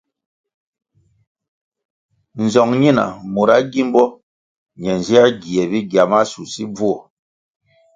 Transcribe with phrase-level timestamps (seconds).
[2.43, 4.03] Nzong nina mura gímbo
[4.79, 6.97] ne nzier gie bigya masusi bvuo.